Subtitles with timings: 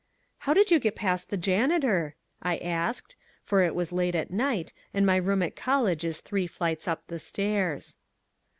[0.49, 3.15] "How did you get past the janitor?" I asked.
[3.43, 7.03] For it was late at night, and my room at college is three flights up
[7.05, 7.97] the stairs.